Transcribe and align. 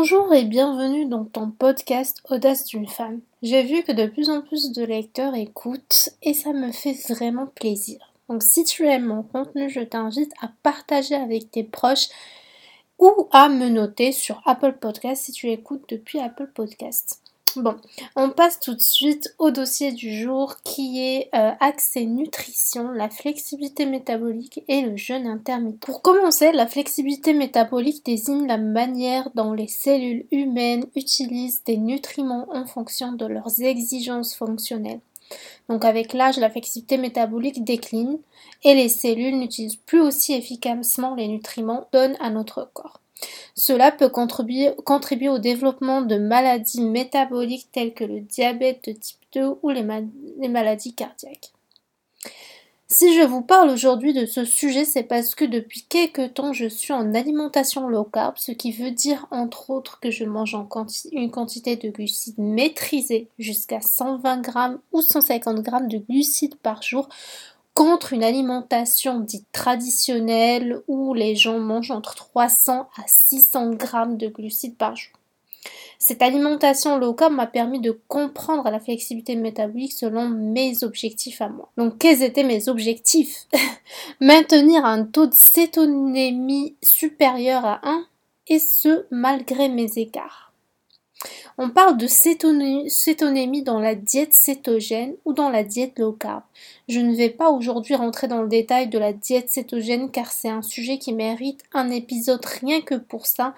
Bonjour 0.00 0.32
et 0.32 0.44
bienvenue 0.44 1.06
dans 1.06 1.24
ton 1.24 1.50
podcast 1.50 2.22
Audace 2.30 2.66
d'une 2.66 2.86
femme. 2.86 3.18
J'ai 3.42 3.64
vu 3.64 3.82
que 3.82 3.90
de 3.90 4.06
plus 4.06 4.30
en 4.30 4.42
plus 4.42 4.70
de 4.70 4.84
lecteurs 4.84 5.34
écoutent 5.34 6.10
et 6.22 6.34
ça 6.34 6.52
me 6.52 6.70
fait 6.70 6.96
vraiment 7.12 7.46
plaisir. 7.46 7.98
Donc 8.28 8.44
si 8.44 8.62
tu 8.62 8.86
aimes 8.86 9.06
mon 9.06 9.24
contenu, 9.24 9.68
je 9.68 9.80
t'invite 9.80 10.30
à 10.40 10.52
partager 10.62 11.16
avec 11.16 11.50
tes 11.50 11.64
proches 11.64 12.10
ou 13.00 13.26
à 13.32 13.48
me 13.48 13.68
noter 13.70 14.12
sur 14.12 14.40
Apple 14.46 14.74
Podcast 14.74 15.24
si 15.24 15.32
tu 15.32 15.50
écoutes 15.50 15.88
depuis 15.88 16.20
Apple 16.20 16.52
Podcast. 16.54 17.20
Bon, 17.56 17.76
on 18.16 18.30
passe 18.30 18.60
tout 18.60 18.74
de 18.74 18.80
suite 18.80 19.34
au 19.38 19.50
dossier 19.50 19.92
du 19.92 20.12
jour 20.12 20.56
qui 20.64 21.00
est 21.00 21.28
euh, 21.34 21.52
accès 21.60 22.04
nutrition, 22.04 22.90
la 22.90 23.08
flexibilité 23.08 23.86
métabolique 23.86 24.62
et 24.68 24.82
le 24.82 24.96
jeûne 24.96 25.26
intermittent. 25.26 25.80
Pour 25.80 26.02
commencer, 26.02 26.52
la 26.52 26.66
flexibilité 26.66 27.34
métabolique 27.34 28.04
désigne 28.04 28.46
la 28.46 28.58
manière 28.58 29.30
dont 29.34 29.52
les 29.52 29.68
cellules 29.68 30.26
humaines 30.30 30.86
utilisent 30.94 31.62
des 31.64 31.76
nutriments 31.76 32.46
en 32.52 32.66
fonction 32.66 33.12
de 33.12 33.26
leurs 33.26 33.60
exigences 33.62 34.34
fonctionnelles. 34.34 35.00
Donc 35.68 35.84
avec 35.84 36.12
l'âge, 36.12 36.38
la 36.38 36.50
flexibilité 36.50 36.96
métabolique 36.96 37.64
décline 37.64 38.18
et 38.64 38.74
les 38.74 38.88
cellules 38.88 39.38
n'utilisent 39.38 39.76
plus 39.76 40.00
aussi 40.00 40.34
efficacement 40.34 41.14
les 41.14 41.28
nutriments 41.28 41.86
donnés 41.92 42.16
à 42.20 42.30
notre 42.30 42.70
corps. 42.72 43.00
Cela 43.54 43.90
peut 43.90 44.08
contribuer, 44.08 45.28
au 45.28 45.38
développement 45.38 46.02
de 46.02 46.16
maladies 46.16 46.82
métaboliques 46.82 47.68
telles 47.72 47.92
que 47.92 48.04
le 48.04 48.20
diabète 48.20 48.84
de 48.88 48.92
type 48.92 49.18
2 49.34 49.56
ou 49.62 49.70
les, 49.70 49.82
maladies 50.48 50.94
cardiaques. 50.94 51.52
Si 52.90 53.14
je 53.14 53.22
vous 53.22 53.42
parle 53.42 53.68
aujourd'hui 53.68 54.14
de 54.14 54.24
ce 54.24 54.46
sujet, 54.46 54.86
c'est 54.86 55.02
parce 55.02 55.34
que 55.34 55.44
depuis 55.44 55.82
quelques 55.82 56.32
temps, 56.32 56.54
je 56.54 56.66
suis 56.66 56.94
en 56.94 57.14
alimentation 57.14 57.86
low 57.86 58.04
carb, 58.04 58.36
ce 58.38 58.50
qui 58.50 58.72
veut 58.72 58.92
dire 58.92 59.26
entre 59.30 59.68
autres 59.68 60.00
que 60.00 60.10
je 60.10 60.24
mange 60.24 60.56
une 61.12 61.30
quantité 61.30 61.76
de 61.76 61.90
glucides 61.90 62.38
maîtrisée 62.38 63.28
jusqu'à 63.38 63.82
120 63.82 64.40
grammes 64.40 64.78
ou 64.92 65.02
150 65.02 65.60
grammes 65.60 65.88
de 65.88 65.98
glucides 65.98 66.54
par 66.54 66.80
jour 66.80 67.10
contre 67.78 68.12
une 68.12 68.24
alimentation 68.24 69.20
dite 69.20 69.46
traditionnelle 69.52 70.80
où 70.88 71.14
les 71.14 71.36
gens 71.36 71.60
mangent 71.60 71.92
entre 71.92 72.16
300 72.16 72.88
à 72.96 73.02
600 73.06 73.74
grammes 73.74 74.16
de 74.16 74.26
glucides 74.26 74.76
par 74.76 74.96
jour. 74.96 75.12
Cette 76.00 76.20
alimentation 76.20 76.98
low 76.98 77.14
carb 77.14 77.32
m'a 77.32 77.46
permis 77.46 77.78
de 77.78 77.96
comprendre 78.08 78.68
la 78.68 78.80
flexibilité 78.80 79.36
métabolique 79.36 79.92
selon 79.92 80.28
mes 80.28 80.82
objectifs 80.82 81.40
à 81.40 81.50
moi. 81.50 81.70
Donc 81.76 81.98
quels 81.98 82.24
étaient 82.24 82.42
mes 82.42 82.68
objectifs? 82.68 83.46
Maintenir 84.20 84.84
un 84.84 85.04
taux 85.04 85.28
de 85.28 85.34
cétonémie 85.34 86.74
supérieur 86.82 87.64
à 87.64 87.80
1 87.84 88.04
et 88.48 88.58
ce 88.58 89.06
malgré 89.12 89.68
mes 89.68 89.98
écarts. 89.98 90.47
On 91.60 91.70
parle 91.70 91.96
de 91.96 92.06
cétonémie 92.06 93.62
dans 93.62 93.80
la 93.80 93.96
diète 93.96 94.32
cétogène 94.32 95.16
ou 95.24 95.32
dans 95.32 95.50
la 95.50 95.64
diète 95.64 95.98
low 95.98 96.12
carb. 96.12 96.42
Je 96.88 97.00
ne 97.00 97.14
vais 97.14 97.30
pas 97.30 97.50
aujourd'hui 97.50 97.96
rentrer 97.96 98.28
dans 98.28 98.42
le 98.42 98.48
détail 98.48 98.88
de 98.88 98.98
la 98.98 99.12
diète 99.12 99.50
cétogène 99.50 100.10
car 100.10 100.30
c'est 100.30 100.48
un 100.48 100.62
sujet 100.62 100.98
qui 100.98 101.12
mérite 101.12 101.64
un 101.74 101.90
épisode 101.90 102.44
rien 102.44 102.80
que 102.80 102.94
pour 102.94 103.26
ça 103.26 103.54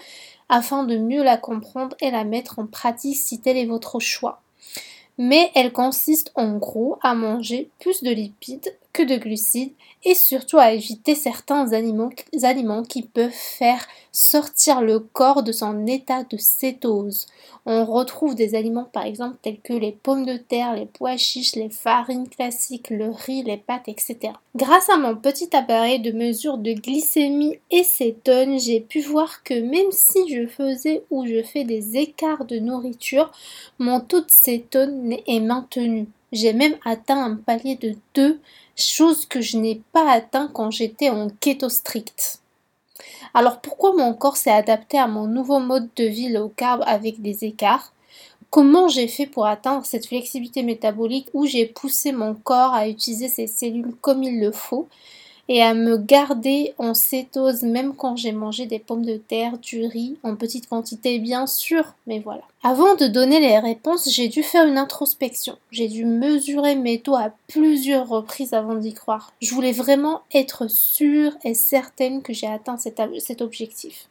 afin 0.48 0.84
de 0.84 0.97
mieux 0.97 1.22
la 1.22 1.36
comprendre 1.36 1.94
et 2.00 2.11
la 2.11 2.25
mettre 2.25 2.58
en 2.58 2.67
pratique 2.67 3.17
si 3.17 3.39
tel 3.39 3.58
est 3.58 3.67
votre 3.67 4.00
choix. 4.00 4.41
Mais 5.19 5.50
elle 5.55 5.72
consiste 5.72 6.33
en 6.34 6.56
gros 6.56 6.98
à 7.02 7.14
manger 7.14 7.69
plus 7.80 8.02
de 8.02 8.11
lipides 8.11 8.74
que 8.92 9.02
de 9.02 9.16
glucides 9.16 9.72
et 10.05 10.14
surtout 10.14 10.58
à 10.58 10.72
éviter 10.72 11.14
certains 11.14 11.72
aliments, 11.72 12.83
qui 12.83 13.02
peuvent 13.02 13.30
faire 13.30 13.86
sortir 14.12 14.80
le 14.80 14.98
corps 14.98 15.42
de 15.42 15.52
son 15.52 15.86
état 15.86 16.24
de 16.24 16.36
cétose. 16.38 17.27
On 17.66 17.84
retrouve 17.84 18.34
des 18.34 18.55
aliments 18.55 18.88
par 18.91 19.05
exemple 19.05 19.36
tels 19.42 19.61
que 19.61 19.74
les 19.74 19.92
pommes 19.92 20.24
de 20.24 20.36
terre, 20.36 20.74
les 20.74 20.86
pois 20.86 21.18
chiches, 21.18 21.55
les 21.55 21.68
farines 21.68 22.28
classiques, 22.28 22.91
le 22.91 23.11
riz, 23.11 23.42
les 23.42 23.58
pâtes, 23.58 23.88
etc. 23.88 24.33
Grâce 24.56 24.89
à 24.89 24.96
mon 24.96 25.14
petit 25.14 25.55
appareil 25.55 26.00
de 26.00 26.12
mesure 26.12 26.56
de 26.56 26.73
glycémie 26.73 27.58
et 27.70 27.84
cétone, 27.84 28.58
j'ai 28.58 28.80
pu 28.80 29.00
voir 29.00 29.42
que 29.45 29.55
même 29.55 29.92
si 29.92 30.29
je 30.33 30.46
faisais 30.46 31.05
ou 31.11 31.27
je 31.27 31.42
fais 31.42 31.64
des 31.64 31.98
écarts 31.98 32.46
de 32.46 32.58
nourriture, 32.58 33.30
mon 33.79 34.00
taux 34.00 34.23
de 34.23 34.30
cétone 34.30 35.14
est 35.27 35.40
maintenu. 35.40 36.08
J'ai 36.33 36.52
même 36.52 36.77
atteint 36.84 37.24
un 37.24 37.36
palier 37.36 37.74
de 37.77 37.96
2 38.14 38.40
chose 38.83 39.27
que 39.27 39.41
je 39.41 39.57
n'ai 39.57 39.80
pas 39.92 40.11
atteint 40.11 40.48
quand 40.52 40.70
j'étais 40.70 41.11
en 41.11 41.29
keto 41.41 41.68
strict. 41.68 42.41
Alors 43.35 43.61
pourquoi 43.61 43.95
mon 43.95 44.14
corps 44.14 44.36
s'est 44.36 44.51
adapté 44.51 44.98
à 44.98 45.07
mon 45.07 45.27
nouveau 45.27 45.58
mode 45.58 45.89
de 45.96 46.05
vie 46.05 46.29
low 46.29 46.52
carb 46.57 46.83
avec 46.86 47.23
des 47.23 47.45
écarts? 47.45 47.92
Comment 48.51 48.89
j'ai 48.89 49.07
fait 49.07 49.27
pour 49.27 49.46
atteindre 49.46 49.86
cette 49.86 50.08
flexibilité 50.08 50.64
métabolique 50.64 51.29
où 51.35 51.46
j'ai 51.46 51.67
poussé 51.67 52.11
mon 52.11 52.35
corps 52.35 52.74
à 52.74 52.89
utiliser 52.89 53.29
ses 53.29 53.46
cellules 53.46 53.95
comme 54.01 54.24
il 54.24 54.41
le 54.41 54.51
faut 54.51 54.89
et 55.48 55.62
à 55.62 55.74
me 55.74 55.97
garder 55.97 56.74
en 56.79 56.95
cétose 56.95 57.62
même 57.62 57.95
quand 57.95 58.17
j'ai 58.17 58.33
mangé 58.33 58.67
des 58.67 58.79
pommes 58.79 59.05
de 59.05 59.17
terre, 59.17 59.58
du 59.58 59.86
riz, 59.86 60.17
en 60.23 60.35
petite 60.35 60.68
quantité 60.68 61.18
bien 61.18 61.47
sûr, 61.47 61.95
mais 62.07 62.18
voilà. 62.18 62.42
Avant 62.63 62.95
de 62.95 63.07
donner 63.07 63.41
les 63.41 63.59
réponses, 63.59 64.11
j'ai 64.13 64.29
dû 64.29 64.43
faire 64.43 64.67
une 64.67 64.77
introspection. 64.77 65.57
J'ai 65.71 65.89
dû 65.89 66.05
mesurer 66.05 66.75
mes 66.75 67.01
taux 67.01 67.17
à 67.17 67.33
plusieurs 67.48 68.07
reprises 68.07 68.53
avant 68.53 68.75
d'y 68.75 68.93
croire. 68.93 69.33
Je 69.41 69.55
voulais 69.55 69.73
vraiment 69.73 70.21
être 70.35 70.69
sûre 70.69 71.33
et 71.43 71.55
certaine 71.55 72.21
que 72.21 72.35
j'ai 72.35 72.47
atteint 72.47 72.77
cet, 72.77 73.01
objectif. 73.41 74.09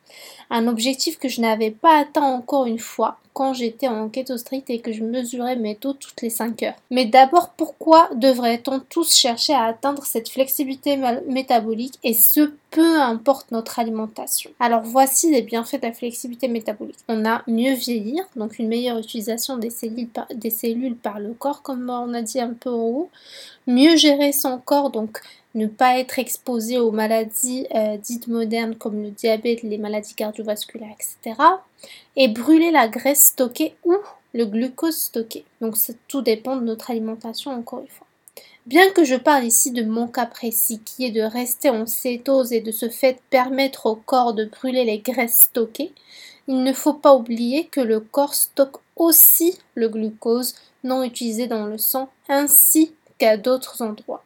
Un 0.50 0.68
objectif 0.68 1.20
que 1.20 1.30
je 1.30 1.42
n'avais 1.42 1.70
pas 1.70 2.00
atteint 2.00 2.24
encore 2.24 2.66
une 2.66 2.80
fois 2.80 3.20
quand 3.34 3.54
j'étais 3.54 3.88
en 3.88 4.10
keto 4.10 4.36
strict 4.36 4.68
et 4.72 4.80
que 4.80 4.94
je 4.94 5.04
mesurais 5.04 5.56
mes 5.56 5.76
taux 5.76 5.94
toutes 5.94 6.24
les 6.24 6.32
5 6.32 6.64
heures. 6.64 6.76
Mais 6.90 7.06
d'abord, 7.06 7.50
pourquoi 7.50 8.10
devrait-on 8.16 8.80
tous 8.80 9.16
chercher 9.16 9.54
à 9.54 9.66
atteindre 9.66 10.08
cette 10.08 10.28
flexibilité 10.28 11.00
métabolique 11.28 12.00
et 12.04 12.16
ce 12.16 12.52
peu 12.72 13.02
importe 13.02 13.52
notre 13.52 13.80
alimentation 13.80 14.52
Alors 14.60 14.84
voici 14.84 15.32
les 15.32 15.42
bienfaits 15.42 15.82
de 15.82 15.88
la 15.88 15.94
flexibilité 15.94 16.48
métabolique. 16.48 17.00
On 17.08 17.26
a 17.26 17.42
mieux 17.48 17.74
vieillir, 17.74 18.24
donc 18.36 18.60
une 18.60 18.68
meilleure 18.68 18.98
utilisation 18.98 19.58
des 19.58 19.70
cellules 19.70 20.96
par, 20.96 21.20
le 21.20 21.34
corps, 21.34 21.62
comme 21.62 21.90
on 21.90 22.14
a 22.14 22.22
dit 22.22 22.40
un 22.40 22.54
peu 22.54 22.70
en 22.70 22.84
haut. 22.84 23.10
Mieux 23.68 23.96
gérer 23.96 24.32
son 24.32 24.60
corps, 24.60 24.92
donc 24.92 25.20
ne 25.56 25.66
pas 25.66 25.98
être 25.98 26.20
exposé 26.20 26.78
aux 26.78 26.92
maladies 26.92 27.66
euh, 27.74 27.98
dites 27.98 28.28
modernes 28.28 28.76
comme 28.76 29.02
le 29.02 29.10
diabète, 29.10 29.64
les 29.64 29.80
maladies 29.80 30.14
cardiovasculaires, 30.14 30.94
etc. 30.94 31.42
Et 32.16 32.28
brûler 32.28 32.72
la 32.72 32.88
graisse 32.88 33.28
stockée 33.28 33.76
ou 33.84 33.96
le 34.34 34.46
glucose 34.46 34.96
stocké. 34.96 35.44
Donc 35.62 35.76
tout 36.08 36.22
dépend 36.22 36.56
de 36.56 36.64
notre 36.64 36.92
alimentation 36.92 37.52
encore 37.52 37.82
une 37.82 37.88
fois. 37.88 38.06
Bien 38.66 38.92
que 38.92 39.04
je 39.04 39.16
parle 39.16 39.46
ici 39.46 39.72
de 39.72 39.84
mon 39.84 40.08
cas 40.08 40.26
précis 40.26 40.80
qui 40.84 41.06
est 41.06 41.12
de 41.12 41.22
rester 41.22 41.70
en 41.70 41.86
cétose 41.86 42.54
et 42.54 42.62
de 42.62 42.72
ce 42.72 42.90
fait 42.90 43.20
permettre 43.30 43.88
au 43.88 43.96
corps 43.96 44.34
de 44.34 44.46
brûler 44.46 44.84
les 44.86 45.00
graisses 45.00 45.42
stockées, 45.42 45.92
il 46.48 46.64
ne 46.64 46.74
faut 46.74 46.94
pas 46.94 47.16
oublier 47.16 47.66
que 47.66 47.80
le 47.80 48.00
corps 48.00 48.34
stocke 48.34 48.78
aussi 48.96 49.58
le 49.76 49.88
glucose 49.90 50.56
non 50.84 51.04
utilisé 51.04 51.48
dans 51.48 51.66
le 51.66 51.78
sang 51.78 52.10
ainsi 52.28 52.94
qu'à 53.18 53.38
d'autres 53.38 53.82
endroits. 53.82 54.24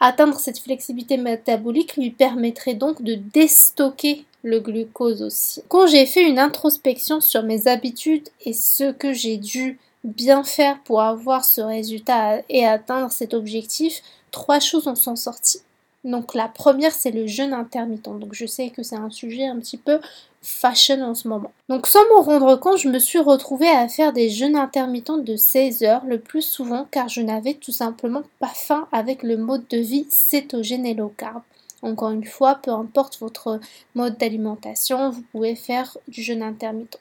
Atteindre 0.00 0.40
cette 0.40 0.58
flexibilité 0.58 1.16
métabolique 1.18 1.96
lui 1.96 2.10
permettrait 2.10 2.74
donc 2.74 3.02
de 3.02 3.14
déstocker 3.14 4.24
le 4.42 4.60
glucose 4.60 5.22
aussi. 5.22 5.62
Quand 5.68 5.86
j'ai 5.86 6.06
fait 6.06 6.26
une 6.26 6.38
introspection 6.38 7.20
sur 7.20 7.42
mes 7.42 7.68
habitudes 7.68 8.28
et 8.44 8.54
ce 8.54 8.92
que 8.92 9.12
j'ai 9.12 9.36
dû 9.36 9.78
bien 10.04 10.44
faire 10.44 10.80
pour 10.82 11.02
avoir 11.02 11.44
ce 11.44 11.60
résultat 11.60 12.40
et 12.48 12.66
atteindre 12.66 13.12
cet 13.12 13.34
objectif, 13.34 14.02
trois 14.30 14.60
choses 14.60 14.88
en 14.88 14.94
sont 14.94 15.16
sorties. 15.16 15.62
Donc 16.04 16.34
la 16.34 16.48
première, 16.48 16.92
c'est 16.92 17.10
le 17.10 17.26
jeûne 17.26 17.52
intermittent. 17.52 18.04
Donc 18.18 18.32
je 18.32 18.46
sais 18.46 18.70
que 18.70 18.82
c'est 18.82 18.96
un 18.96 19.10
sujet 19.10 19.46
un 19.46 19.58
petit 19.58 19.76
peu 19.76 20.00
fashion 20.42 21.02
en 21.02 21.14
ce 21.14 21.28
moment. 21.28 21.52
Donc 21.68 21.86
sans 21.86 22.00
m'en 22.08 22.22
rendre 22.22 22.56
compte, 22.56 22.78
je 22.78 22.88
me 22.88 22.98
suis 22.98 23.18
retrouvée 23.18 23.68
à 23.68 23.88
faire 23.88 24.12
des 24.14 24.30
jeûnes 24.30 24.56
intermittents 24.56 25.18
de 25.18 25.36
16 25.36 25.82
heures 25.82 26.04
le 26.06 26.18
plus 26.18 26.42
souvent 26.42 26.86
car 26.90 27.08
je 27.08 27.20
n'avais 27.20 27.54
tout 27.54 27.72
simplement 27.72 28.22
pas 28.38 28.52
faim 28.54 28.88
avec 28.92 29.22
le 29.22 29.36
mode 29.36 29.68
de 29.68 29.78
vie 29.78 30.06
cétogène 30.08 30.86
et 30.86 30.94
low 30.94 31.12
carb. 31.14 31.42
Encore 31.82 32.10
une 32.10 32.24
fois, 32.24 32.56
peu 32.56 32.70
importe 32.70 33.18
votre 33.20 33.60
mode 33.94 34.18
d'alimentation, 34.18 35.10
vous 35.10 35.22
pouvez 35.32 35.54
faire 35.54 35.96
du 36.08 36.22
jeûne 36.22 36.42
intermittent. 36.42 36.98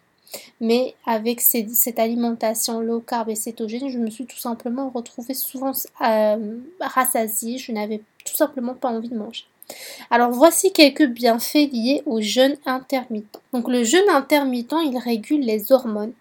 Mais 0.62 0.96
avec 1.06 1.42
cette 1.42 2.00
alimentation 2.00 2.82
low 2.82 3.00
carb 3.00 3.30
et 3.30 3.36
cétogène, 3.36 3.90
je 3.90 3.98
me 3.98 4.10
suis 4.10 4.26
tout 4.26 4.38
simplement 4.38 4.90
retrouvée 4.90 5.34
souvent 5.34 5.72
euh, 6.02 6.58
rassasiée. 6.80 7.58
Je 7.58 7.72
n'avais 7.72 8.02
tout 8.26 8.36
simplement 8.36 8.74
pas 8.74 8.90
envie 8.90 9.10
de 9.10 9.18
manger. 9.18 9.46
Alors 10.10 10.32
voici 10.32 10.74
quelques 10.74 11.06
bienfaits 11.06 11.72
liés 11.72 12.02
au 12.06 12.22
jeûne 12.22 12.58
intermittent. 12.66 13.40
Donc 13.54 13.68
le 13.68 13.84
jeûne 13.84 14.10
intermittent, 14.10 14.76
il 14.84 14.98
régule 14.98 15.42
les 15.42 15.72
hormones, 15.72 16.14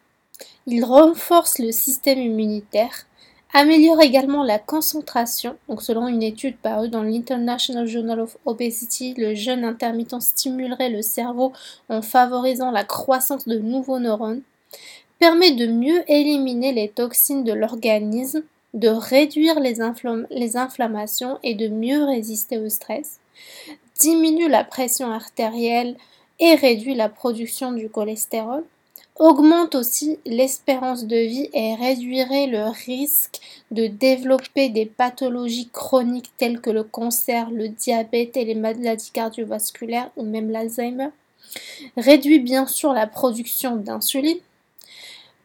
il 0.66 0.84
renforce 0.84 1.58
le 1.58 1.72
système 1.72 2.18
immunitaire, 2.18 3.06
Améliore 3.54 4.02
également 4.02 4.42
la 4.42 4.58
concentration. 4.58 5.56
Donc, 5.68 5.80
selon 5.82 6.06
une 6.06 6.22
étude 6.22 6.58
parue 6.58 6.90
dans 6.90 7.02
l'International 7.02 7.86
Journal 7.86 8.20
of 8.20 8.36
Obesity, 8.44 9.14
le 9.14 9.34
jeûne 9.34 9.64
intermittent 9.64 10.20
stimulerait 10.20 10.90
le 10.90 11.00
cerveau 11.00 11.52
en 11.88 12.02
favorisant 12.02 12.70
la 12.70 12.84
croissance 12.84 13.48
de 13.48 13.58
nouveaux 13.58 14.00
neurones. 14.00 14.42
Permet 15.18 15.52
de 15.52 15.66
mieux 15.66 16.04
éliminer 16.10 16.72
les 16.72 16.90
toxines 16.90 17.42
de 17.42 17.54
l'organisme, 17.54 18.42
de 18.74 18.88
réduire 18.88 19.60
les, 19.60 19.76
les 20.30 20.56
inflammations 20.58 21.38
et 21.42 21.54
de 21.54 21.68
mieux 21.68 22.04
résister 22.04 22.58
au 22.58 22.68
stress. 22.68 23.18
Diminue 23.98 24.48
la 24.48 24.62
pression 24.62 25.10
artérielle 25.10 25.96
et 26.38 26.54
réduit 26.54 26.94
la 26.94 27.08
production 27.08 27.72
du 27.72 27.88
cholestérol 27.88 28.62
augmente 29.18 29.74
aussi 29.74 30.18
l'espérance 30.24 31.04
de 31.04 31.16
vie 31.16 31.48
et 31.52 31.74
réduirait 31.74 32.46
le 32.46 32.64
risque 32.86 33.40
de 33.70 33.86
développer 33.86 34.68
des 34.68 34.86
pathologies 34.86 35.68
chroniques 35.72 36.32
telles 36.36 36.60
que 36.60 36.70
le 36.70 36.84
cancer, 36.84 37.50
le 37.50 37.68
diabète 37.68 38.36
et 38.36 38.44
les 38.44 38.54
maladies 38.54 39.10
cardiovasculaires 39.10 40.10
ou 40.16 40.22
même 40.22 40.50
l'Alzheimer. 40.50 41.08
Réduit 41.96 42.38
bien 42.38 42.66
sûr 42.66 42.92
la 42.92 43.06
production 43.06 43.76
d'insuline. 43.76 44.38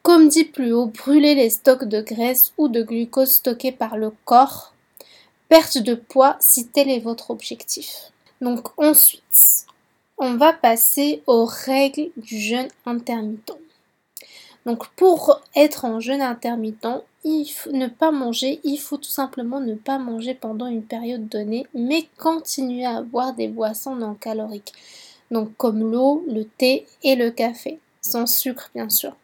Comme 0.04 0.28
dit 0.28 0.44
plus 0.44 0.74
haut, 0.74 0.88
brûler 0.88 1.34
les 1.34 1.50
stocks 1.50 1.86
de 1.86 2.02
graisse 2.02 2.54
ou 2.58 2.68
de 2.68 2.84
glucose 2.84 3.36
stockés 3.36 3.72
par 3.72 3.98
le 3.98 4.12
corps. 4.26 4.74
Perte 5.48 5.78
de 5.78 5.96
poids 5.96 6.36
si 6.40 6.68
tel 6.68 6.90
est 6.90 7.00
votre 7.00 7.32
objectif. 7.32 8.12
Donc 8.42 8.68
ensuite, 8.78 9.66
on 10.18 10.36
va 10.36 10.52
passer 10.52 11.24
aux 11.26 11.46
règles 11.46 12.10
du 12.18 12.38
jeûne 12.40 12.68
intermittent. 12.86 13.63
Donc 14.66 14.88
pour 14.96 15.42
être 15.56 15.86
en 15.86 16.00
jeûne 16.00 16.22
intermittent, 16.22 17.04
il 17.26 17.46
faut 17.46 17.72
ne 17.72 17.88
pas 17.88 18.12
manger, 18.12 18.60
il 18.64 18.78
faut 18.78 18.98
tout 18.98 19.10
simplement 19.10 19.60
ne 19.60 19.76
pas 19.76 19.98
manger 19.98 20.34
pendant 20.34 20.68
une 20.68 20.84
période 20.84 21.28
donnée, 21.28 21.66
mais 21.74 22.08
continuer 22.18 22.86
à 22.86 23.02
boire 23.02 23.34
des 23.34 23.48
boissons 23.48 23.96
non 23.96 24.14
caloriques. 24.14 24.74
Donc 25.32 25.50
comme 25.58 25.92
l'eau, 25.92 26.24
le 26.28 26.44
thé 26.44 26.86
et 27.04 27.16
le 27.16 27.32
café, 27.32 27.80
sans 28.02 28.26
sucre 28.26 28.70
bien 28.74 28.90
sûr. 28.90 29.16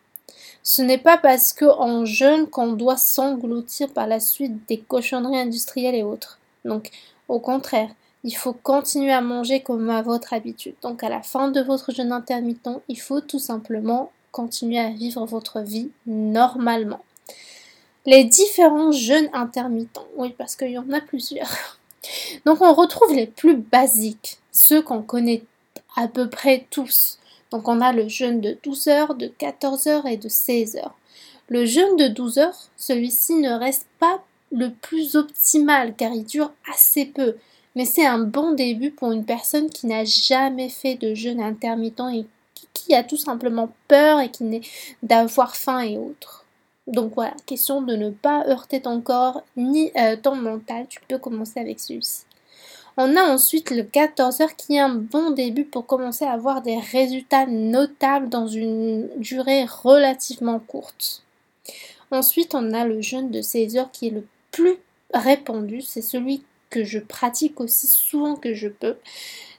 Ce 0.64 0.82
n'est 0.82 0.98
pas 0.98 1.18
parce 1.18 1.54
qu'en 1.54 2.06
jeûne 2.06 2.48
qu'on 2.48 2.74
doit 2.74 2.98
s'engloutir 2.98 3.90
par 3.90 4.08
la 4.08 4.20
suite 4.20 4.68
des 4.68 4.78
cochonneries 4.78 5.40
industrielles 5.40 5.96
et 5.96 6.04
autres. 6.04 6.40
Donc 6.66 6.92
au 7.28 7.40
contraire, 7.40 7.90
il 8.24 8.36
faut 8.36 8.54
continuer 8.54 9.14
à 9.14 9.22
manger 9.22 9.62
comme 9.62 9.90
à 9.90 10.02
votre 10.02 10.34
habitude. 10.34 10.76
Donc 10.82 11.04
à 11.04 11.10
la 11.10 11.22
fin 11.22 11.50
de 11.50 11.62
votre 11.62 11.94
jeûne 11.94 12.12
intermittent, 12.12 12.82
il 12.90 13.00
faut 13.00 13.22
tout 13.22 13.40
simplement 13.40 14.12
continuer 14.32 14.80
à 14.80 14.90
vivre 14.90 15.26
votre 15.26 15.62
vie 15.62 15.90
normalement. 16.06 17.02
Les 18.06 18.24
différents 18.24 18.92
jeûnes 18.92 19.30
intermittents, 19.34 20.08
oui, 20.16 20.34
parce 20.38 20.56
qu'il 20.56 20.72
y 20.72 20.78
en 20.78 20.92
a 20.92 21.02
plusieurs. 21.02 21.80
Donc 22.46 22.62
on 22.62 22.74
retrouve 22.74 23.14
les 23.14 23.28
plus 23.28 23.56
basiques, 23.56 24.40
ceux 24.52 24.82
qu'on 24.82 25.02
connaît 25.02 25.44
à 25.96 26.08
peu 26.08 26.30
près 26.30 26.66
tous. 26.70 27.20
Donc 27.52 27.68
on 27.68 27.82
a 27.82 27.92
le 27.92 28.08
jeûne 28.08 28.42
de 28.42 28.58
12 28.64 28.88
heures, 28.88 29.16
de 29.16 29.28
14 29.28 29.88
heures 29.88 30.06
et 30.06 30.18
de 30.18 30.30
16 30.30 30.78
heures. 30.78 30.96
Le 31.50 31.66
jeûne 31.66 31.98
de 31.98 32.08
12 32.08 32.38
heures, 32.38 32.70
celui-ci 32.78 33.36
ne 33.36 33.52
reste 33.52 33.88
pas 34.00 34.24
le 34.52 34.72
plus 34.72 35.16
optimal 35.16 35.96
car 35.96 36.14
il 36.14 36.26
dure 36.26 36.52
assez 36.72 37.06
peu. 37.06 37.36
Mais 37.76 37.86
c'est 37.86 38.06
un 38.06 38.20
bon 38.20 38.54
début 38.54 38.92
pour 38.92 39.12
une 39.12 39.26
personne 39.26 39.70
qui 39.70 39.88
n'a 39.88 40.06
jamais 40.06 40.70
fait 40.70 40.96
de 40.96 41.14
jeûne 41.14 41.42
intermittent 41.42 42.02
et 42.14 42.26
qui 42.80 42.96
a 42.96 43.04
tout 43.04 43.18
simplement 43.18 43.70
peur 43.88 44.20
et 44.20 44.30
qui 44.30 44.44
n'est 44.44 44.62
d'avoir 45.04 45.56
faim 45.56 45.82
et 45.82 45.98
autres. 45.98 46.46
Donc 46.88 47.14
voilà, 47.14 47.36
question 47.46 47.82
de 47.82 47.96
ne 47.96 48.10
pas 48.10 48.46
heurter 48.48 48.82
ton 48.82 49.02
corps 49.02 49.44
ni 49.56 49.92
euh, 49.96 50.16
ton 50.16 50.36
mental, 50.36 50.88
tu 50.90 51.00
peux 51.08 51.20
commencer 51.20 51.60
avec 51.60 51.80
celui-ci. 51.80 52.24
On 52.98 53.16
a 53.16 53.22
ensuite 53.22 53.72
le 53.72 53.84
14 53.84 54.42
heures 54.42 54.56
qui 54.56 54.76
est 54.76 54.80
un 54.80 54.96
bon 54.96 55.30
début 55.30 55.64
pour 55.64 55.86
commencer 55.86 56.26
à 56.26 56.34
avoir 56.34 56.62
des 56.62 56.78
résultats 56.78 57.46
notables 57.46 58.28
dans 58.28 58.48
une 58.48 59.08
durée 59.18 59.66
relativement 59.66 60.60
courte. 60.60 61.24
Ensuite, 62.12 62.56
on 62.56 62.74
a 62.74 62.86
le 62.86 63.02
jeûne 63.02 63.30
de 63.30 63.42
16 63.42 63.78
heures 63.78 63.92
qui 63.92 64.08
est 64.08 64.12
le 64.12 64.26
plus 64.52 64.78
répandu, 65.14 65.82
c'est 65.82 66.02
celui 66.02 66.44
que 66.70 66.84
je 66.84 67.00
pratique 67.00 67.60
aussi 67.60 67.88
souvent 67.88 68.36
que 68.36 68.54
je 68.54 68.68
peux. 68.68 68.98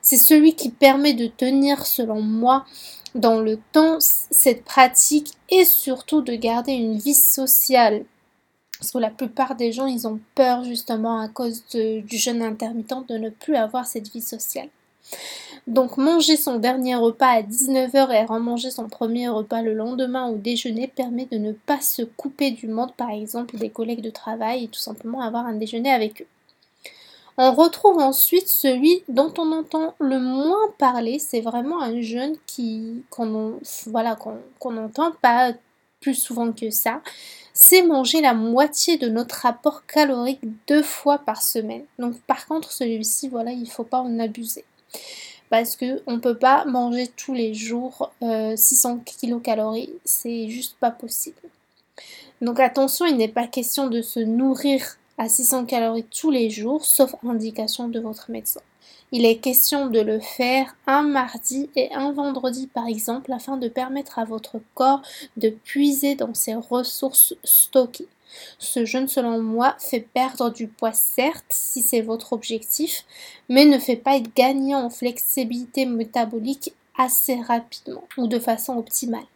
C'est 0.02 0.16
celui 0.16 0.54
qui 0.54 0.70
permet 0.70 1.12
de 1.12 1.26
tenir, 1.26 1.86
selon 1.86 2.22
moi, 2.22 2.64
dans 3.14 3.40
le 3.40 3.58
temps 3.72 3.98
cette 4.00 4.64
pratique 4.64 5.32
et 5.50 5.64
surtout 5.64 6.22
de 6.22 6.34
garder 6.34 6.72
une 6.72 6.98
vie 6.98 7.14
sociale. 7.14 8.04
Parce 8.78 8.92
que 8.92 8.98
la 8.98 9.10
plupart 9.10 9.56
des 9.56 9.72
gens, 9.72 9.86
ils 9.86 10.08
ont 10.08 10.20
peur 10.34 10.64
justement 10.64 11.20
à 11.20 11.28
cause 11.28 11.64
du 11.68 12.16
jeûne 12.16 12.42
intermittent 12.42 13.08
de 13.08 13.18
ne 13.18 13.28
plus 13.28 13.56
avoir 13.56 13.86
cette 13.86 14.08
vie 14.08 14.22
sociale. 14.22 14.68
Donc 15.66 15.98
manger 15.98 16.36
son 16.36 16.58
dernier 16.58 16.94
repas 16.94 17.28
à 17.28 17.42
19h 17.42 18.10
et 18.10 18.24
remanger 18.24 18.70
son 18.70 18.88
premier 18.88 19.28
repas 19.28 19.60
le 19.60 19.74
lendemain 19.74 20.28
au 20.28 20.36
déjeuner 20.36 20.88
permet 20.88 21.26
de 21.26 21.36
ne 21.36 21.52
pas 21.52 21.80
se 21.80 22.02
couper 22.02 22.50
du 22.52 22.68
monde, 22.68 22.94
par 22.96 23.10
exemple 23.10 23.58
des 23.58 23.70
collègues 23.70 24.00
de 24.00 24.10
travail, 24.10 24.64
et 24.64 24.68
tout 24.68 24.80
simplement 24.80 25.20
avoir 25.20 25.46
un 25.46 25.54
déjeuner 25.54 25.90
avec 25.90 26.22
eux. 26.22 26.26
On 27.42 27.52
retrouve 27.54 27.96
ensuite 27.96 28.48
celui 28.48 29.02
dont 29.08 29.32
on 29.38 29.52
entend 29.52 29.94
le 29.98 30.20
moins 30.20 30.70
parler, 30.76 31.18
c'est 31.18 31.40
vraiment 31.40 31.80
un 31.80 32.02
jeune 32.02 32.36
qui 32.44 33.02
qu'on 33.08 33.58
voilà 33.86 34.14
qu'on 34.14 34.70
n'entend 34.70 35.12
pas 35.22 35.54
plus 36.02 36.14
souvent 36.14 36.52
que 36.52 36.68
ça. 36.68 37.00
C'est 37.54 37.80
manger 37.80 38.20
la 38.20 38.34
moitié 38.34 38.98
de 38.98 39.08
notre 39.08 39.36
rapport 39.36 39.86
calorique 39.86 40.42
deux 40.68 40.82
fois 40.82 41.16
par 41.16 41.40
semaine. 41.40 41.84
Donc 41.98 42.20
par 42.26 42.46
contre 42.46 42.72
celui-ci 42.72 43.30
voilà 43.30 43.52
il 43.52 43.70
faut 43.70 43.84
pas 43.84 44.00
en 44.00 44.18
abuser 44.18 44.66
parce 45.48 45.76
que 45.76 46.02
on 46.06 46.20
peut 46.20 46.36
pas 46.36 46.66
manger 46.66 47.08
tous 47.08 47.32
les 47.32 47.54
jours 47.54 48.12
600 48.20 48.96
euh, 48.96 48.98
kilocalories, 49.06 49.94
c'est 50.04 50.50
juste 50.50 50.76
pas 50.78 50.90
possible. 50.90 51.40
Donc 52.42 52.60
attention, 52.60 53.06
il 53.06 53.16
n'est 53.16 53.28
pas 53.28 53.46
question 53.46 53.88
de 53.88 54.02
se 54.02 54.20
nourrir 54.20 54.98
à 55.20 55.28
600 55.28 55.66
calories 55.66 56.04
tous 56.04 56.30
les 56.30 56.48
jours, 56.48 56.82
sauf 56.86 57.14
indication 57.22 57.88
de 57.88 58.00
votre 58.00 58.30
médecin. 58.30 58.62
Il 59.12 59.26
est 59.26 59.36
question 59.36 59.88
de 59.88 60.00
le 60.00 60.18
faire 60.18 60.74
un 60.86 61.02
mardi 61.02 61.68
et 61.76 61.92
un 61.92 62.10
vendredi 62.12 62.68
par 62.68 62.86
exemple 62.86 63.30
afin 63.30 63.58
de 63.58 63.68
permettre 63.68 64.18
à 64.18 64.24
votre 64.24 64.60
corps 64.74 65.02
de 65.36 65.50
puiser 65.50 66.14
dans 66.14 66.32
ses 66.32 66.54
ressources 66.54 67.34
stockées. 67.44 68.08
Ce 68.58 68.86
jeûne, 68.86 69.08
selon 69.08 69.42
moi, 69.42 69.76
fait 69.78 70.00
perdre 70.00 70.48
du 70.50 70.68
poids, 70.68 70.92
certes, 70.94 71.44
si 71.50 71.82
c'est 71.82 72.00
votre 72.00 72.32
objectif, 72.32 73.04
mais 73.50 73.66
ne 73.66 73.78
fait 73.78 73.96
pas 73.96 74.20
gagnant 74.20 74.86
en 74.86 74.90
flexibilité 74.90 75.84
métabolique 75.84 76.72
assez 76.96 77.38
rapidement 77.42 78.04
ou 78.16 78.26
de 78.26 78.38
façon 78.38 78.78
optimale. 78.78 79.26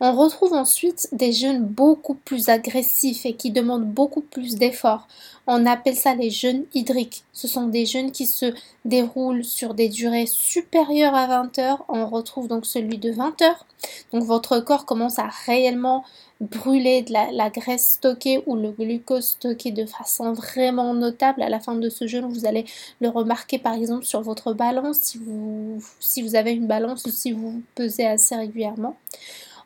On 0.00 0.12
retrouve 0.12 0.52
ensuite 0.52 1.08
des 1.12 1.32
jeûnes 1.32 1.64
beaucoup 1.64 2.14
plus 2.14 2.48
agressifs 2.48 3.26
et 3.26 3.34
qui 3.34 3.50
demandent 3.50 3.86
beaucoup 3.86 4.22
plus 4.22 4.56
d'efforts. 4.56 5.06
On 5.46 5.66
appelle 5.66 5.96
ça 5.96 6.14
les 6.14 6.30
jeûnes 6.30 6.64
hydriques. 6.74 7.24
Ce 7.32 7.46
sont 7.46 7.68
des 7.68 7.86
jeûnes 7.86 8.12
qui 8.12 8.26
se 8.26 8.54
déroulent 8.84 9.44
sur 9.44 9.74
des 9.74 9.88
durées 9.88 10.26
supérieures 10.26 11.14
à 11.14 11.26
20 11.26 11.58
heures. 11.58 11.84
On 11.88 12.06
retrouve 12.06 12.48
donc 12.48 12.66
celui 12.66 12.98
de 12.98 13.10
20 13.10 13.42
heures. 13.42 13.66
Donc 14.12 14.24
votre 14.24 14.60
corps 14.60 14.86
commence 14.86 15.18
à 15.18 15.28
réellement 15.46 16.04
brûler 16.40 17.02
de 17.02 17.12
la, 17.12 17.50
graisse 17.50 17.92
stockée 17.92 18.42
ou 18.46 18.56
le 18.56 18.70
glucose 18.70 19.24
stocké 19.24 19.70
de 19.70 19.86
façon 19.86 20.32
vraiment 20.32 20.94
notable. 20.94 21.42
À 21.42 21.48
la 21.48 21.60
fin 21.60 21.74
de 21.74 21.88
ce 21.88 22.06
jeûne, 22.06 22.26
vous 22.26 22.46
allez 22.46 22.64
le 23.00 23.08
remarquer 23.08 23.58
par 23.58 23.74
exemple 23.74 24.04
sur 24.04 24.22
votre 24.22 24.54
balance 24.54 24.96
si 24.98 25.18
vous, 25.18 25.82
si 26.00 26.22
vous 26.22 26.34
avez 26.36 26.52
une 26.52 26.66
balance 26.66 27.04
ou 27.04 27.10
si 27.10 27.32
vous 27.32 27.62
pesez 27.74 28.06
assez 28.06 28.34
régulièrement. 28.34 28.96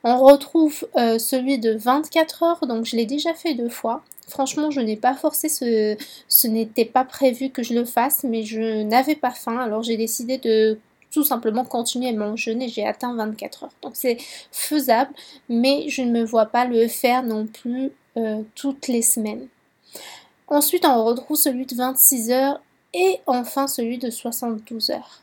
On 0.04 0.18
retrouve 0.18 0.86
euh, 0.96 1.18
celui 1.18 1.58
de 1.58 1.72
24 1.72 2.42
heures, 2.42 2.66
donc 2.66 2.84
je 2.84 2.96
l'ai 2.96 3.06
déjà 3.06 3.34
fait 3.34 3.54
deux 3.54 3.68
fois. 3.68 4.02
Franchement, 4.28 4.70
je 4.70 4.80
n'ai 4.80 4.96
pas 4.96 5.14
forcé, 5.14 5.48
ce, 5.48 6.46
n'était 6.46 6.84
pas 6.84 7.04
prévu 7.04 7.50
que 7.50 7.62
je 7.62 7.74
le 7.74 7.84
fasse, 7.84 8.24
mais 8.24 8.44
je 8.44 8.82
n'avais 8.82 9.16
pas 9.16 9.30
faim, 9.30 9.58
alors 9.58 9.82
j'ai 9.82 9.96
décidé 9.96 10.38
de 10.38 10.78
tout 11.10 11.24
simplement 11.24 11.64
continuer 11.64 12.12
mon 12.12 12.36
jeûne 12.36 12.60
et 12.60 12.68
j'ai 12.68 12.86
atteint 12.86 13.14
24 13.14 13.64
heures. 13.64 13.72
Donc 13.82 13.92
c'est 13.94 14.18
faisable, 14.52 15.12
mais 15.48 15.88
je 15.88 16.02
ne 16.02 16.12
me 16.12 16.24
vois 16.24 16.46
pas 16.46 16.66
le 16.66 16.86
faire 16.86 17.22
non 17.22 17.46
plus 17.46 17.90
euh, 18.18 18.42
toutes 18.54 18.88
les 18.88 19.02
semaines. 19.02 19.48
Ensuite, 20.48 20.84
on 20.84 21.04
retrouve 21.04 21.36
celui 21.36 21.66
de 21.66 21.74
26 21.74 22.30
heures 22.30 22.60
et 22.94 23.20
enfin 23.26 23.66
celui 23.66 23.98
de 23.98 24.10
72 24.10 24.90
heures. 24.90 25.22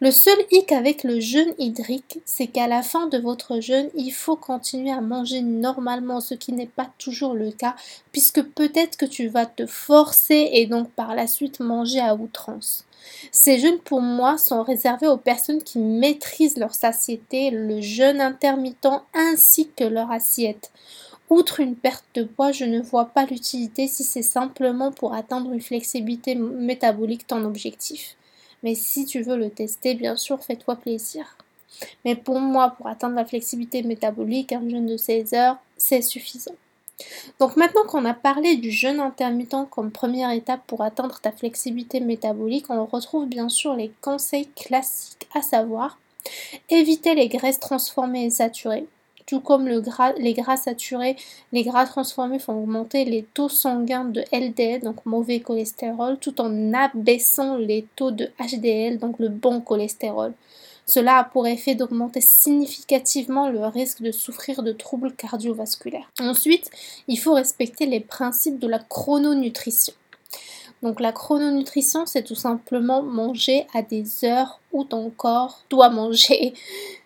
Le 0.00 0.10
seul 0.10 0.36
hic 0.50 0.72
avec 0.72 1.04
le 1.04 1.20
jeûne 1.20 1.54
hydrique, 1.56 2.18
c'est 2.24 2.48
qu'à 2.48 2.66
la 2.66 2.82
fin 2.82 3.06
de 3.06 3.16
votre 3.16 3.60
jeûne, 3.60 3.90
il 3.94 4.10
faut 4.10 4.34
continuer 4.34 4.90
à 4.90 5.00
manger 5.00 5.40
normalement, 5.40 6.20
ce 6.20 6.34
qui 6.34 6.52
n'est 6.52 6.66
pas 6.66 6.90
toujours 6.98 7.34
le 7.34 7.52
cas, 7.52 7.76
puisque 8.10 8.42
peut-être 8.42 8.96
que 8.96 9.06
tu 9.06 9.28
vas 9.28 9.46
te 9.46 9.66
forcer 9.66 10.50
et 10.52 10.66
donc 10.66 10.90
par 10.90 11.14
la 11.14 11.28
suite 11.28 11.60
manger 11.60 12.00
à 12.00 12.16
outrance. 12.16 12.86
Ces 13.30 13.60
jeûnes 13.60 13.78
pour 13.78 14.00
moi 14.00 14.36
sont 14.36 14.64
réservés 14.64 15.06
aux 15.06 15.16
personnes 15.16 15.62
qui 15.62 15.78
maîtrisent 15.78 16.56
leur 16.56 16.74
satiété, 16.74 17.52
le 17.52 17.80
jeûne 17.80 18.20
intermittent 18.20 18.88
ainsi 19.14 19.70
que 19.76 19.84
leur 19.84 20.10
assiette. 20.10 20.72
Outre 21.30 21.60
une 21.60 21.76
perte 21.76 22.04
de 22.16 22.24
poids, 22.24 22.50
je 22.50 22.64
ne 22.64 22.80
vois 22.80 23.06
pas 23.06 23.26
l'utilité 23.26 23.86
si 23.86 24.02
c'est 24.02 24.22
simplement 24.22 24.90
pour 24.90 25.14
atteindre 25.14 25.52
une 25.52 25.60
flexibilité 25.60 26.34
métabolique 26.34 27.28
ton 27.28 27.44
objectif. 27.44 28.16
Mais 28.64 28.74
si 28.74 29.04
tu 29.04 29.22
veux 29.22 29.36
le 29.36 29.50
tester, 29.50 29.94
bien 29.94 30.16
sûr, 30.16 30.42
fais-toi 30.42 30.74
plaisir. 30.74 31.36
Mais 32.04 32.16
pour 32.16 32.40
moi, 32.40 32.70
pour 32.70 32.88
atteindre 32.88 33.14
la 33.14 33.24
flexibilité 33.24 33.82
métabolique, 33.82 34.52
un 34.52 34.68
jeûne 34.68 34.86
de 34.86 34.96
16 34.96 35.34
heures, 35.34 35.58
c'est 35.76 36.02
suffisant. 36.02 36.54
Donc 37.40 37.56
maintenant 37.56 37.84
qu'on 37.86 38.04
a 38.04 38.14
parlé 38.14 38.56
du 38.56 38.70
jeûne 38.70 39.00
intermittent 39.00 39.68
comme 39.70 39.90
première 39.90 40.30
étape 40.30 40.62
pour 40.66 40.82
atteindre 40.82 41.20
ta 41.20 41.32
flexibilité 41.32 42.00
métabolique, 42.00 42.70
on 42.70 42.86
retrouve 42.86 43.26
bien 43.26 43.48
sûr 43.48 43.74
les 43.74 43.92
conseils 44.00 44.48
classiques, 44.56 45.28
à 45.34 45.42
savoir 45.42 45.98
éviter 46.70 47.14
les 47.14 47.28
graisses 47.28 47.60
transformées 47.60 48.26
et 48.26 48.30
saturées, 48.30 48.86
tout 49.26 49.40
comme 49.40 49.68
les 49.68 50.34
gras 50.34 50.56
saturés, 50.56 51.16
les 51.52 51.62
gras 51.62 51.86
transformés 51.86 52.38
font 52.38 52.62
augmenter 52.62 53.04
les 53.04 53.22
taux 53.22 53.48
sanguins 53.48 54.04
de 54.04 54.22
LDL, 54.32 54.82
donc 54.82 55.04
mauvais 55.06 55.40
cholestérol, 55.40 56.18
tout 56.18 56.40
en 56.40 56.72
abaissant 56.74 57.56
les 57.56 57.86
taux 57.96 58.10
de 58.10 58.30
HDL, 58.38 58.98
donc 58.98 59.18
le 59.18 59.28
bon 59.28 59.60
cholestérol. 59.60 60.34
Cela 60.86 61.18
a 61.18 61.24
pour 61.24 61.46
effet 61.46 61.74
d'augmenter 61.74 62.20
significativement 62.20 63.48
le 63.48 63.66
risque 63.66 64.02
de 64.02 64.12
souffrir 64.12 64.62
de 64.62 64.72
troubles 64.72 65.12
cardiovasculaires. 65.12 66.10
Ensuite, 66.20 66.70
il 67.08 67.18
faut 67.18 67.32
respecter 67.32 67.86
les 67.86 68.00
principes 68.00 68.58
de 68.58 68.68
la 68.68 68.78
chrononutrition. 68.78 69.94
Donc 70.82 71.00
la 71.00 71.12
chrononutrition, 71.12 72.04
c'est 72.04 72.24
tout 72.24 72.34
simplement 72.34 73.02
manger 73.02 73.66
à 73.72 73.80
des 73.80 74.26
heures 74.26 74.60
où 74.72 74.84
ton 74.84 75.08
corps 75.08 75.62
doit 75.70 75.88
manger. 75.88 76.52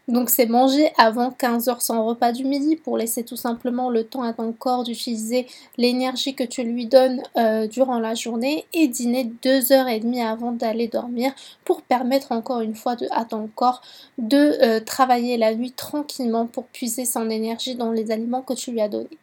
Donc 0.09 0.31
c'est 0.31 0.47
manger 0.47 0.91
avant 0.97 1.31
15 1.31 1.69
heures 1.69 1.83
sans 1.83 2.07
repas 2.07 2.33
du 2.33 2.45
midi 2.45 2.77
pour 2.77 2.97
laisser 2.97 3.25
tout 3.25 3.37
simplement 3.37 3.91
le 3.91 4.05
temps 4.05 4.23
à 4.23 4.33
ton 4.33 4.53
corps 4.53 4.83
d'utiliser 4.83 5.47
l'énergie 5.77 6.35
que 6.35 6.45
tu 6.45 6.63
lui 6.63 6.87
donnes 6.87 7.23
euh, 7.37 7.67
durant 7.67 8.01
la 8.01 8.15
journée 8.15 8.65
et 8.73 8.89
dîner 8.89 9.31
2 9.43 9.73
heures 9.73 9.89
et 9.89 10.01
demie 10.01 10.23
avant 10.23 10.53
d'aller 10.53 10.89
dormir 10.89 11.33
pour 11.65 11.83
permettre 11.83 12.33
encore 12.33 12.63
une 12.63 12.75
fois 12.75 12.97
à 13.11 13.27
ton 13.27 13.51
corps 13.55 13.83
de 14.17 14.57
euh, 14.63 14.81
travailler 14.81 15.37
la 15.37 15.55
nuit 15.55 15.73
tranquillement 15.73 16.47
pour 16.47 16.65
puiser 16.65 17.05
son 17.05 17.29
énergie 17.29 17.75
dans 17.75 17.93
les 17.93 18.11
aliments 18.11 18.43
que 18.43 18.55
tu 18.55 18.73
lui 18.73 18.81
as 18.81 18.89
donnés. 18.89 19.19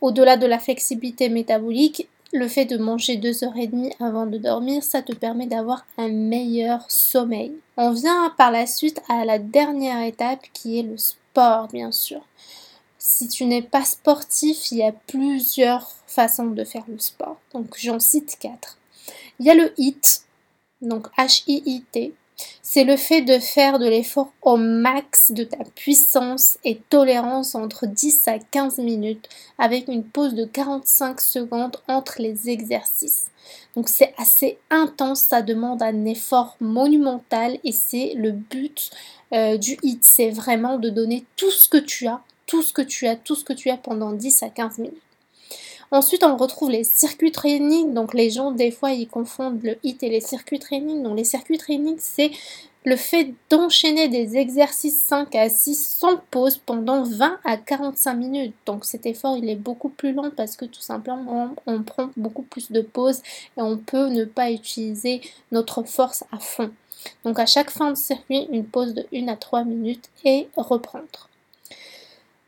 Au-delà 0.00 0.36
de 0.36 0.46
la 0.46 0.58
flexibilité 0.58 1.28
métabolique, 1.28 2.08
le 2.32 2.48
fait 2.48 2.64
de 2.64 2.78
manger 2.78 3.16
deux 3.16 3.44
heures 3.44 3.56
et 3.56 3.66
demie 3.66 3.92
avant 4.00 4.26
de 4.26 4.38
dormir, 4.38 4.82
ça 4.82 5.02
te 5.02 5.12
permet 5.12 5.46
d'avoir 5.46 5.84
un 5.98 6.08
meilleur 6.08 6.90
sommeil. 6.90 7.52
On 7.76 7.92
vient 7.92 8.32
par 8.36 8.50
la 8.50 8.66
suite 8.66 9.02
à 9.08 9.24
la 9.24 9.38
dernière 9.38 10.02
étape 10.02 10.46
qui 10.54 10.78
est 10.78 10.82
le 10.82 10.96
sport, 10.96 11.68
bien 11.68 11.92
sûr. 11.92 12.22
Si 12.98 13.28
tu 13.28 13.44
n'es 13.44 13.62
pas 13.62 13.84
sportif, 13.84 14.70
il 14.70 14.78
y 14.78 14.82
a 14.82 14.92
plusieurs 14.92 15.90
façons 16.06 16.46
de 16.46 16.64
faire 16.64 16.84
le 16.88 16.98
sport. 16.98 17.36
Donc 17.52 17.74
j'en 17.76 18.00
cite 18.00 18.36
quatre. 18.40 18.78
Il 19.38 19.46
y 19.46 19.50
a 19.50 19.54
le 19.54 19.72
HIIT, 19.76 20.22
donc 20.80 21.08
H-I-I-T, 21.18 22.14
c'est 22.62 22.84
le 22.84 22.96
fait 22.96 23.22
de 23.22 23.38
faire 23.38 23.78
de 23.78 23.86
l'effort 23.86 24.32
au 24.42 24.56
max 24.56 25.30
de 25.30 25.44
ta 25.44 25.58
puissance 25.74 26.58
et 26.64 26.80
tolérance 26.88 27.54
entre 27.54 27.86
10 27.86 28.28
à 28.28 28.38
15 28.38 28.78
minutes 28.78 29.28
avec 29.58 29.88
une 29.88 30.04
pause 30.04 30.34
de 30.34 30.44
45 30.44 31.20
secondes 31.20 31.76
entre 31.88 32.20
les 32.20 32.48
exercices. 32.48 33.26
Donc 33.76 33.88
c'est 33.88 34.14
assez 34.16 34.58
intense, 34.70 35.20
ça 35.20 35.42
demande 35.42 35.82
un 35.82 36.04
effort 36.04 36.56
monumental 36.60 37.58
et 37.64 37.72
c'est 37.72 38.14
le 38.16 38.32
but 38.32 38.90
euh, 39.32 39.56
du 39.56 39.78
hit, 39.82 40.04
c'est 40.04 40.30
vraiment 40.30 40.78
de 40.78 40.90
donner 40.90 41.24
tout 41.36 41.50
ce 41.50 41.68
que 41.68 41.78
tu 41.78 42.06
as, 42.06 42.20
tout 42.46 42.62
ce 42.62 42.72
que 42.72 42.82
tu 42.82 43.06
as, 43.06 43.16
tout 43.16 43.34
ce 43.34 43.44
que 43.44 43.52
tu 43.52 43.70
as 43.70 43.76
pendant 43.76 44.12
10 44.12 44.42
à 44.42 44.50
15 44.50 44.78
minutes. 44.78 45.11
Ensuite, 45.92 46.24
on 46.24 46.38
retrouve 46.38 46.70
les 46.70 46.84
circuits 46.84 47.32
training. 47.32 47.92
Donc, 47.92 48.14
les 48.14 48.30
gens, 48.30 48.50
des 48.50 48.70
fois, 48.70 48.92
ils 48.92 49.06
confondent 49.06 49.62
le 49.62 49.76
HIT 49.84 50.02
et 50.02 50.08
les 50.08 50.22
circuits 50.22 50.58
training. 50.58 51.02
Donc, 51.02 51.18
les 51.18 51.24
circuits 51.24 51.58
training, 51.58 51.96
c'est 51.98 52.30
le 52.84 52.96
fait 52.96 53.34
d'enchaîner 53.50 54.08
des 54.08 54.36
exercices 54.36 55.00
5 55.02 55.34
à 55.34 55.48
6 55.48 55.98
sans 56.00 56.16
pause 56.30 56.56
pendant 56.56 57.04
20 57.04 57.38
à 57.44 57.56
45 57.56 58.14
minutes. 58.14 58.54
Donc 58.66 58.84
cet 58.84 59.06
effort 59.06 59.36
il 59.36 59.48
est 59.48 59.56
beaucoup 59.56 59.88
plus 59.88 60.12
long 60.12 60.32
parce 60.36 60.56
que 60.56 60.64
tout 60.64 60.80
simplement 60.80 61.54
on, 61.66 61.82
prend 61.82 62.10
beaucoup 62.16 62.42
plus 62.42 62.72
de 62.72 62.80
pauses 62.80 63.22
et 63.56 63.62
on 63.62 63.76
peut 63.76 64.08
ne 64.08 64.24
pas 64.24 64.50
utiliser 64.50 65.20
notre 65.52 65.84
force 65.84 66.24
à 66.32 66.38
fond. 66.38 66.72
Donc 67.24 67.38
à 67.38 67.46
chaque 67.46 67.70
fin 67.70 67.92
de 67.92 67.96
circuit, 67.96 68.48
une 68.50 68.64
pause 68.64 68.94
de 68.94 69.06
1 69.14 69.28
à 69.28 69.36
3 69.36 69.64
minutes 69.64 70.08
et 70.24 70.48
reprendre. 70.56 71.28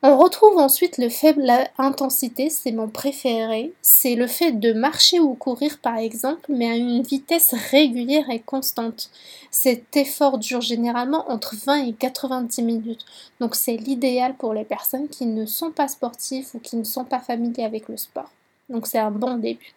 On 0.06 0.18
retrouve 0.18 0.58
ensuite 0.58 0.98
le 0.98 1.08
faible 1.08 1.50
intensité, 1.78 2.50
c'est 2.50 2.72
mon 2.72 2.88
préféré. 2.88 3.72
C'est 3.80 4.16
le 4.16 4.26
fait 4.26 4.52
de 4.52 4.74
marcher 4.74 5.18
ou 5.18 5.32
courir 5.32 5.78
par 5.78 5.96
exemple, 5.96 6.44
mais 6.50 6.70
à 6.70 6.76
une 6.76 7.00
vitesse 7.00 7.54
régulière 7.70 8.28
et 8.28 8.40
constante. 8.40 9.08
Cet 9.50 9.96
effort 9.96 10.36
dure 10.36 10.60
généralement 10.60 11.30
entre 11.30 11.56
20 11.56 11.86
et 11.86 11.94
90 11.94 12.62
minutes. 12.62 13.06
Donc 13.40 13.54
c'est 13.54 13.78
l'idéal 13.78 14.34
pour 14.34 14.52
les 14.52 14.66
personnes 14.66 15.08
qui 15.08 15.24
ne 15.24 15.46
sont 15.46 15.70
pas 15.70 15.88
sportives 15.88 16.48
ou 16.52 16.58
qui 16.58 16.76
ne 16.76 16.84
sont 16.84 17.06
pas 17.06 17.20
familiers 17.20 17.64
avec 17.64 17.88
le 17.88 17.96
sport. 17.96 18.28
Donc 18.68 18.86
c'est 18.86 18.98
un 18.98 19.10
bon 19.10 19.36
début. 19.36 19.74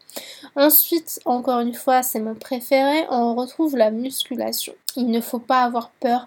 Ensuite, 0.56 1.20
encore 1.25 1.60
une 1.60 1.74
fois, 1.74 2.03
c'est 2.03 2.20
mon 2.20 2.36
préféré, 2.36 3.06
on 3.10 3.36
retrouve 3.36 3.75
la 3.75 3.91
musculation. 3.91 4.74
Il 4.96 5.12
ne 5.12 5.22
faut 5.22 5.39
pas 5.39 5.63
avoir 5.63 5.91
peur 6.00 6.25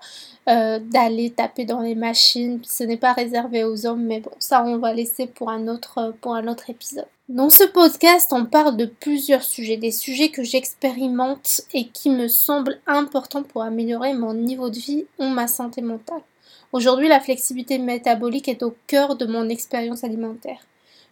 euh, 0.49 0.79
d'aller 0.79 1.31
taper 1.31 1.65
dans 1.65 1.81
les 1.81 1.95
machines. 1.95 2.61
Ce 2.65 2.85
n'est 2.85 2.97
pas 2.97 3.13
réservé 3.13 3.65
aux 3.65 3.87
hommes, 3.87 4.05
mais 4.05 4.21
bon, 4.21 4.31
ça 4.39 4.63
on 4.65 4.79
va 4.79 4.93
laisser 4.93 5.27
pour 5.27 5.51
un 5.51 5.69
autre, 5.69 6.15
pour 6.21 6.35
un 6.35 6.47
autre 6.49 6.71
épisode. 6.71 7.07
Dans 7.29 7.51
ce 7.51 7.65
podcast, 7.65 8.33
on 8.33 8.45
parle 8.45 8.77
de 8.77 8.87
plusieurs 8.87 9.45
sujets, 9.45 9.77
des 9.77 9.93
sujets 9.93 10.31
que 10.31 10.43
j'expérimente 10.43 11.63
et 11.73 11.87
qui 11.87 12.11
me 12.11 12.27
semblent 12.27 12.81
importants 12.87 13.45
pour 13.45 13.63
améliorer 13.63 14.15
mon 14.15 14.35
niveau 14.35 14.69
de 14.69 14.79
vie 14.79 15.07
ou 15.19 15.27
ma 15.27 15.47
santé 15.47 15.81
mentale. 15.81 16.23
Aujourd'hui, 16.73 17.09
la 17.09 17.21
flexibilité 17.21 17.79
métabolique 17.79 18.49
est 18.49 18.63
au 18.63 18.75
cœur 18.87 19.17
de 19.17 19.27
mon 19.27 19.49
expérience 19.49 20.05
alimentaire. 20.05 20.61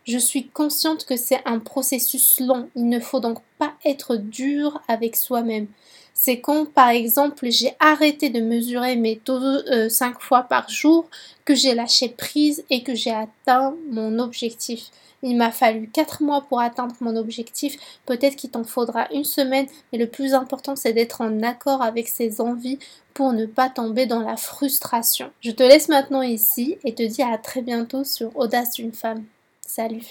Je 0.08 0.16
suis 0.16 0.48
consciente 0.48 1.04
que 1.04 1.18
c'est 1.18 1.42
un 1.44 1.58
processus 1.58 2.40
long. 2.40 2.70
Il 2.74 2.88
ne 2.88 2.98
faut 2.98 3.20
donc 3.20 3.40
pas 3.58 3.74
être 3.84 4.16
dur 4.16 4.80
avec 4.88 5.16
soi-même. 5.16 5.66
C'est 6.14 6.40
quand, 6.40 6.64
par 6.64 6.88
exemple, 6.88 7.50
j'ai 7.50 7.76
arrêté 7.78 8.30
de 8.30 8.40
mesurer 8.40 8.96
mes 8.96 9.18
taux 9.18 9.38
euh, 9.38 9.90
5 9.90 10.18
fois 10.22 10.44
par 10.44 10.70
jour, 10.70 11.10
que 11.44 11.54
j'ai 11.54 11.74
lâché 11.74 12.08
prise 12.08 12.64
et 12.70 12.82
que 12.82 12.94
j'ai 12.94 13.10
atteint 13.10 13.74
mon 13.90 14.18
objectif. 14.18 14.86
Il 15.22 15.36
m'a 15.36 15.50
fallu 15.50 15.90
4 15.90 16.22
mois 16.22 16.40
pour 16.40 16.60
atteindre 16.60 16.94
mon 17.00 17.14
objectif. 17.14 17.76
Peut-être 18.06 18.36
qu'il 18.36 18.48
t'en 18.48 18.64
faudra 18.64 19.12
une 19.12 19.24
semaine, 19.24 19.66
mais 19.92 19.98
le 19.98 20.08
plus 20.08 20.32
important, 20.32 20.74
c'est 20.74 20.94
d'être 20.94 21.20
en 21.20 21.42
accord 21.42 21.82
avec 21.82 22.08
ses 22.08 22.40
envies 22.40 22.78
pour 23.12 23.34
ne 23.34 23.44
pas 23.44 23.68
tomber 23.68 24.06
dans 24.06 24.22
la 24.22 24.38
frustration. 24.38 25.30
Je 25.42 25.50
te 25.50 25.62
laisse 25.62 25.90
maintenant 25.90 26.22
ici 26.22 26.78
et 26.82 26.94
te 26.94 27.02
dis 27.02 27.22
à 27.22 27.36
très 27.36 27.60
bientôt 27.60 28.04
sur 28.04 28.34
Audace 28.38 28.72
d'une 28.72 28.94
femme. 28.94 29.26
Salut 29.68 30.08